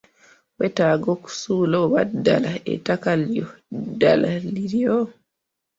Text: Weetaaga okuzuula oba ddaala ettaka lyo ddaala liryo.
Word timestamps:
Weetaaga 0.57 1.07
okuzuula 1.15 1.75
oba 1.85 1.99
ddaala 2.11 2.51
ettaka 2.73 3.11
lyo 3.25 3.45
ddaala 3.87 4.29
liryo. 4.53 4.97